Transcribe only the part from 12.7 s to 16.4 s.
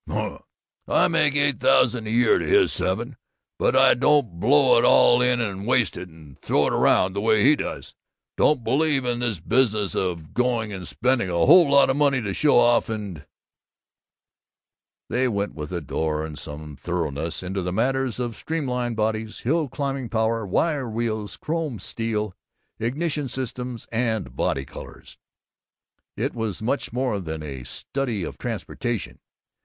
and" They went, with ardor and